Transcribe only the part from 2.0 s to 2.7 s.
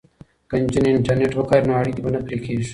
به نه پرې کیږي.